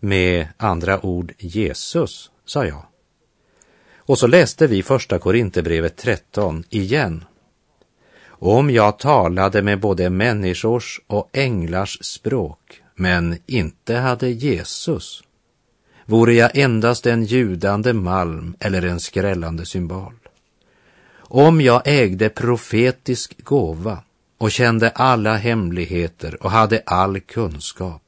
Med 0.00 0.48
andra 0.56 1.06
ord 1.06 1.32
Jesus, 1.38 2.30
sa 2.44 2.66
jag. 2.66 2.86
Och 3.96 4.18
så 4.18 4.26
läste 4.26 4.66
vi 4.66 4.82
första 4.82 5.18
Korinthierbrevet 5.18 5.96
13 5.96 6.64
igen 6.70 7.24
om 8.28 8.70
jag 8.70 8.98
talade 8.98 9.62
med 9.62 9.80
både 9.80 10.10
människors 10.10 11.00
och 11.06 11.30
änglars 11.32 11.98
språk, 12.00 12.82
men 12.94 13.38
inte 13.46 13.94
hade 13.94 14.28
Jesus, 14.28 15.22
vore 16.08 16.34
jag 16.34 16.58
endast 16.58 17.06
en 17.06 17.24
ljudande 17.24 17.92
malm 17.92 18.56
eller 18.60 18.82
en 18.82 19.00
skrällande 19.00 19.66
symbol. 19.66 20.14
Om 21.16 21.60
jag 21.60 21.82
ägde 21.84 22.28
profetisk 22.28 23.44
gåva 23.44 24.02
och 24.38 24.50
kände 24.50 24.90
alla 24.90 25.36
hemligheter 25.36 26.42
och 26.42 26.50
hade 26.50 26.82
all 26.86 27.20
kunskap, 27.20 28.02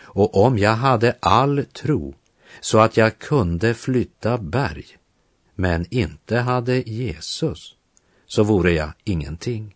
och 0.00 0.44
om 0.44 0.58
jag 0.58 0.74
hade 0.74 1.16
all 1.20 1.64
tro 1.64 2.14
så 2.60 2.78
att 2.78 2.96
jag 2.96 3.18
kunde 3.18 3.74
flytta 3.74 4.38
berg, 4.38 4.86
men 5.54 5.86
inte 5.90 6.36
hade 6.36 6.76
Jesus, 6.76 7.74
så 8.26 8.42
vore 8.42 8.72
jag 8.72 8.90
ingenting. 9.04 9.74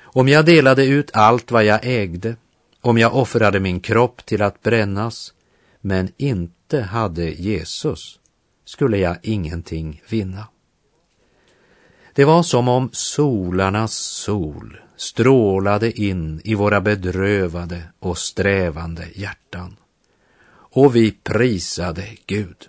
Om 0.00 0.28
jag 0.28 0.46
delade 0.46 0.84
ut 0.86 1.10
allt 1.12 1.50
vad 1.50 1.64
jag 1.64 1.80
ägde, 1.82 2.36
om 2.80 2.98
jag 2.98 3.14
offrade 3.14 3.60
min 3.60 3.80
kropp 3.80 4.26
till 4.26 4.42
att 4.42 4.62
brännas, 4.62 5.34
men 5.86 6.12
inte 6.16 6.80
hade 6.80 7.30
Jesus, 7.30 8.18
skulle 8.64 8.98
jag 8.98 9.16
ingenting 9.22 10.02
vinna. 10.08 10.48
Det 12.14 12.24
var 12.24 12.42
som 12.42 12.68
om 12.68 12.90
solarnas 12.92 13.94
sol 13.94 14.80
strålade 14.96 16.00
in 16.00 16.40
i 16.44 16.54
våra 16.54 16.80
bedrövade 16.80 17.82
och 17.98 18.18
strävande 18.18 19.08
hjärtan. 19.14 19.76
Och 20.50 20.96
vi 20.96 21.10
prisade 21.12 22.08
Gud. 22.26 22.68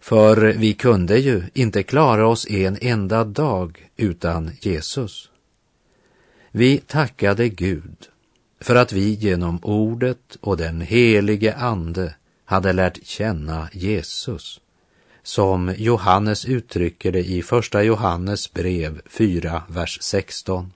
För 0.00 0.36
vi 0.36 0.74
kunde 0.74 1.18
ju 1.18 1.42
inte 1.54 1.82
klara 1.82 2.26
oss 2.26 2.50
en 2.50 2.78
enda 2.80 3.24
dag 3.24 3.90
utan 3.96 4.50
Jesus. 4.60 5.30
Vi 6.50 6.78
tackade 6.78 7.48
Gud 7.48 8.11
för 8.62 8.74
att 8.74 8.92
vi 8.92 9.14
genom 9.14 9.58
ordet 9.62 10.36
och 10.40 10.56
den 10.56 10.80
helige 10.80 11.54
Ande 11.54 12.14
hade 12.44 12.72
lärt 12.72 13.06
känna 13.06 13.68
Jesus, 13.72 14.60
som 15.22 15.74
Johannes 15.78 16.44
uttrycker 16.44 17.12
det 17.12 17.24
i 17.24 17.42
Första 17.42 17.82
Johannes 17.82 18.52
brev 18.52 19.00
4, 19.06 19.62
vers 19.68 19.98
16. 20.02 20.72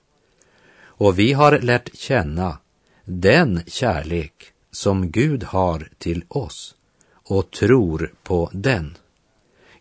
Och 0.83 1.19
vi 1.19 1.33
har 1.33 1.59
lärt 1.59 1.95
känna 1.95 2.57
den 3.05 3.61
kärlek 3.67 4.33
som 4.71 5.11
Gud 5.11 5.43
har 5.43 5.89
till 5.97 6.23
oss 6.27 6.75
och 7.13 7.51
tror 7.51 8.13
på 8.23 8.49
den. 8.53 8.97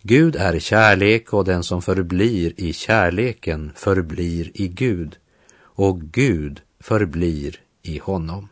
Gud 0.02 0.36
är 0.36 0.58
kärlek 0.58 1.32
och 1.32 1.44
den 1.44 1.62
som 1.62 1.82
förblir 1.82 2.52
i 2.56 2.72
kärleken 2.72 3.72
förblir 3.74 4.50
i 4.54 4.68
Gud 4.68 5.16
och 5.58 6.00
Gud 6.00 6.60
förblir 6.80 7.60
i 7.88 7.98
honom. 7.98 8.48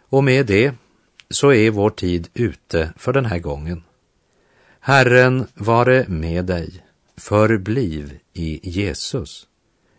Och 0.00 0.24
med 0.24 0.46
det 0.46 0.74
så 1.30 1.52
är 1.52 1.70
vår 1.70 1.90
tid 1.90 2.28
ute 2.34 2.92
för 2.96 3.12
den 3.12 3.24
här 3.24 3.38
gången. 3.38 3.82
Herren 4.80 5.46
vare 5.54 6.04
med 6.08 6.44
dig, 6.44 6.84
förbliv 7.16 8.18
i 8.32 8.70
Jesus. 8.70 9.46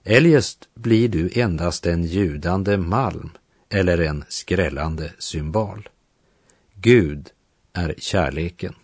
Eljest 0.04 0.70
blir 0.74 1.10
du 1.10 1.30
endast 1.34 1.86
en 1.86 2.04
ljudande 2.04 2.78
malm 2.78 3.30
eller 3.70 3.98
en 3.98 4.24
skrällande 4.30 5.12
symbol. 5.20 5.90
Gud 6.74 7.30
är 7.74 7.96
kärleken. 7.98 8.76